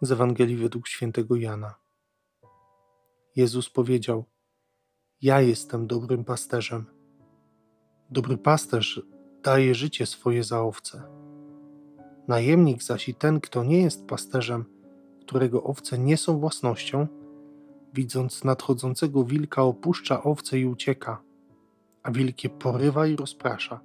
[0.00, 1.74] z Ewangelii według świętego Jana.
[3.36, 4.24] Jezus powiedział:
[5.22, 6.86] Ja jestem dobrym pasterzem.
[8.10, 9.02] Dobry pasterz
[9.42, 11.02] daje życie swoje za owce.
[12.28, 14.64] Najemnik zaś i ten, kto nie jest pasterzem,
[15.20, 17.06] którego owce nie są własnością,
[17.94, 21.22] widząc nadchodzącego wilka, opuszcza owce i ucieka,
[22.02, 23.80] a wilkie porywa i rozprasza.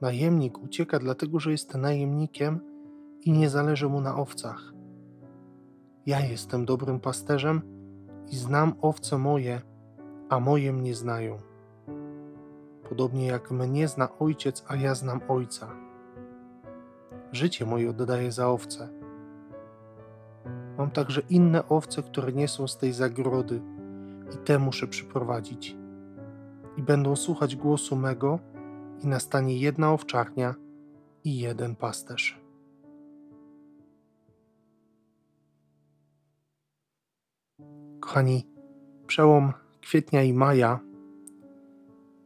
[0.00, 2.60] Najemnik ucieka dlatego, że jest najemnikiem
[3.20, 4.72] i nie zależy mu na owcach.
[6.06, 7.62] Ja jestem dobrym pasterzem
[8.30, 9.60] i znam owce moje,
[10.28, 11.38] a moje mnie znają.
[12.88, 15.70] Podobnie jak mnie zna ojciec, a ja znam ojca.
[17.32, 18.88] Życie moje oddaję za owce.
[20.78, 23.62] Mam także inne owce, które nie są z tej zagrody,
[24.34, 25.76] i te muszę przyprowadzić.
[26.76, 28.38] I będą słuchać głosu mego,
[29.04, 30.54] i nastanie jedna owczarnia
[31.24, 32.41] i jeden pasterz.
[38.12, 38.46] Kochani,
[39.06, 40.80] przełom kwietnia i maja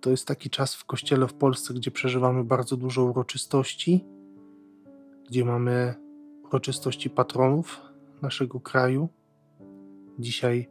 [0.00, 4.04] to jest taki czas w kościele w Polsce, gdzie przeżywamy bardzo dużo uroczystości,
[5.28, 5.94] gdzie mamy
[6.44, 7.80] uroczystości patronów
[8.22, 9.08] naszego kraju.
[10.18, 10.68] Dzisiaj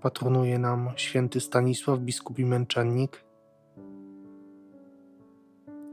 [0.00, 3.24] patronuje nam święty Stanisław, biskup i męczennik.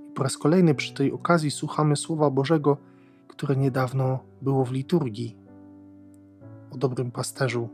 [0.09, 2.77] I po raz kolejny przy tej okazji słuchamy Słowa Bożego,
[3.27, 5.37] które niedawno było w liturgii
[6.71, 7.69] o dobrym pasterzu,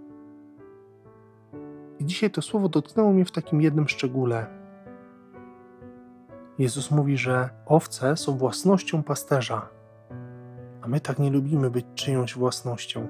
[2.04, 4.48] i dzisiaj to słowo dotknęło mnie w takim jednym szczególe.
[6.60, 9.70] Jezus mówi, że owce są własnością pasterza,
[10.82, 13.08] a my tak nie lubimy być czyjąś własnością.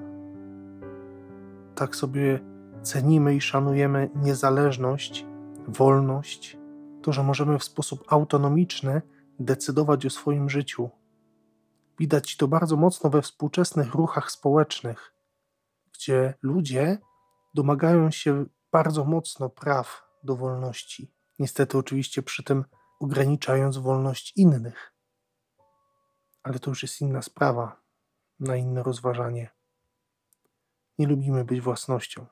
[1.74, 2.40] Tak sobie
[2.82, 5.26] cenimy i szanujemy niezależność,
[5.68, 6.58] wolność,
[7.02, 9.02] to, że możemy w sposób autonomiczny
[9.38, 10.90] decydować o swoim życiu.
[11.98, 15.14] Widać to bardzo mocno we współczesnych ruchach społecznych,
[15.92, 16.98] gdzie ludzie
[17.54, 18.44] domagają się
[18.74, 21.12] bardzo mocno praw do wolności.
[21.38, 22.64] Niestety, oczywiście, przy tym
[23.00, 24.94] ograniczając wolność innych.
[26.42, 27.80] Ale to już jest inna sprawa,
[28.40, 29.50] na inne rozważanie.
[30.98, 32.26] Nie lubimy być własnością.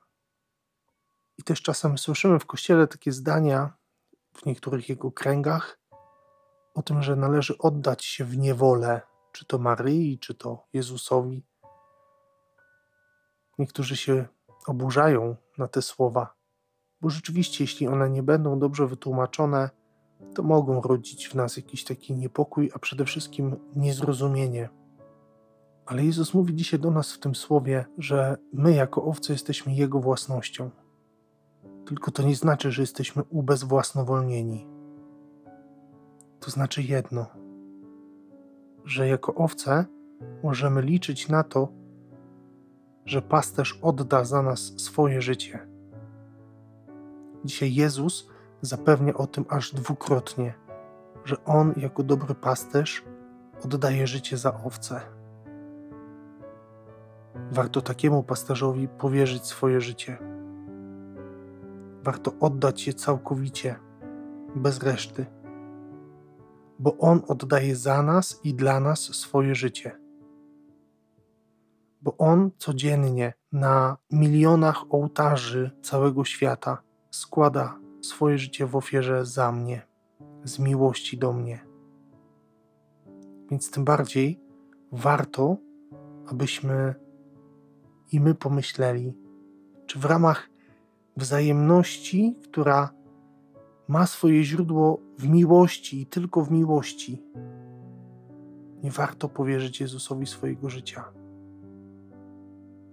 [1.38, 3.72] I też czasem słyszymy w kościele takie zdania
[4.34, 5.78] w niektórych jego kręgach
[6.75, 9.00] o tym, że należy oddać się w niewolę,
[9.32, 11.47] czy to Maryi, czy to Jezusowi.
[13.58, 14.26] Niektórzy się
[14.66, 16.34] oburzają na te słowa,
[17.00, 19.70] bo rzeczywiście, jeśli one nie będą dobrze wytłumaczone,
[20.34, 24.68] to mogą rodzić w nas jakiś taki niepokój, a przede wszystkim niezrozumienie.
[25.86, 30.00] Ale Jezus mówi dzisiaj do nas w tym słowie, że my jako owce jesteśmy Jego
[30.00, 30.70] własnością.
[31.86, 34.66] Tylko to nie znaczy, że jesteśmy ubezwłasnowolnieni.
[36.40, 37.26] To znaczy jedno,
[38.84, 39.84] że jako owce
[40.42, 41.68] możemy liczyć na to,
[43.06, 45.66] że pasterz odda za nas swoje życie.
[47.44, 48.28] Dzisiaj Jezus
[48.60, 50.54] zapewnia o tym aż dwukrotnie,
[51.24, 53.04] że On jako dobry pasterz
[53.64, 55.00] oddaje życie za owce.
[57.52, 60.19] Warto takiemu pasterzowi powierzyć swoje życie.
[62.02, 63.76] Warto oddać je całkowicie,
[64.56, 65.26] bez reszty,
[66.78, 70.01] bo On oddaje za nas i dla nas swoje życie
[72.02, 79.86] bo On codziennie na milionach ołtarzy całego świata składa swoje życie w ofierze za mnie,
[80.44, 81.66] z miłości do mnie.
[83.50, 84.40] Więc tym bardziej
[84.92, 85.56] warto,
[86.26, 86.94] abyśmy
[88.12, 89.16] i my pomyśleli,
[89.86, 90.50] czy w ramach
[91.16, 92.90] wzajemności, która
[93.88, 97.22] ma swoje źródło w miłości i tylko w miłości,
[98.82, 101.21] nie warto powierzyć Jezusowi swojego życia.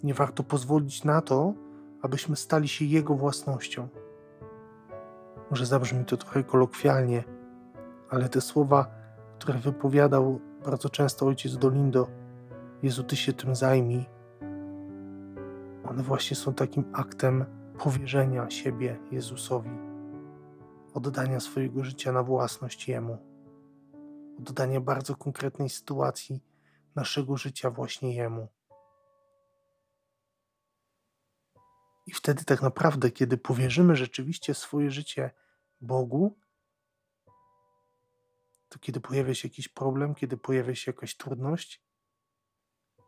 [0.03, 1.53] Nie warto pozwolić na to,
[2.01, 3.87] abyśmy stali się Jego własnością.
[5.51, 7.23] Może zabrzmi to trochę kolokwialnie,
[8.09, 8.85] ale te słowa,
[9.39, 12.07] które wypowiadał bardzo często ojciec Dolindo,
[12.83, 14.05] Jezu, Ty się tym zajmij,
[15.89, 17.45] one właśnie są takim aktem
[17.79, 19.69] powierzenia siebie Jezusowi,
[20.93, 23.17] oddania swojego życia na własność Jemu,
[24.39, 26.43] oddania bardzo konkretnej sytuacji
[26.95, 28.47] naszego życia właśnie Jemu.
[32.09, 35.31] I wtedy tak naprawdę, kiedy powierzymy rzeczywiście swoje życie
[35.81, 36.39] Bogu,
[38.69, 41.83] to kiedy pojawia się jakiś problem, kiedy pojawia się jakaś trudność,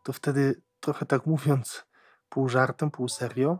[0.04, 1.86] to wtedy trochę tak mówiąc,
[2.28, 3.58] pół żartem, pół serio,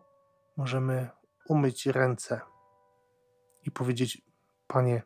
[0.57, 1.11] możemy
[1.49, 2.41] umyć ręce
[3.63, 4.23] i powiedzieć:
[4.67, 5.03] Panie,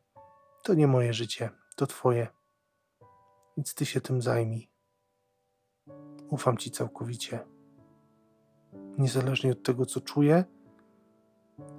[0.63, 2.29] to nie moje życie, to Twoje,
[3.57, 4.71] więc Ty się tym zajmij.
[6.29, 7.56] Ufam Ci całkowicie.
[8.99, 10.45] Niezależnie od tego, co czuję,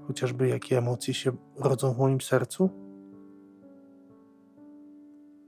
[0.07, 2.69] chociażby jakie emocje się rodzą w moim sercu,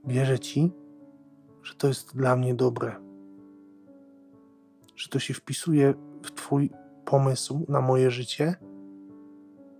[0.04, 0.72] wierzę Ci,
[1.62, 2.96] że to jest dla mnie dobre,
[4.96, 6.70] że to się wpisuje w Twój
[7.04, 8.54] pomysł na moje życie,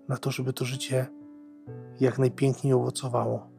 [0.09, 1.07] na to, żeby to życie
[2.01, 3.51] jak najpiękniej owocowało.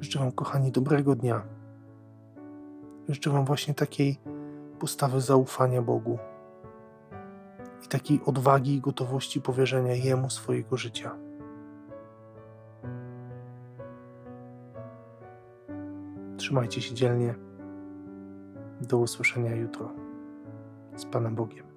[0.00, 1.42] Życzę Wam, kochani, dobrego dnia.
[3.08, 4.18] Życzę Wam właśnie takiej
[4.82, 6.18] postawy zaufania Bogu
[7.84, 11.16] i takiej odwagi i gotowości powierzenia Jemu swojego życia.
[16.36, 17.34] Trzymajcie się dzielnie.
[18.80, 19.92] Do usłyszenia jutro.
[20.96, 21.71] Z Panem Bogiem.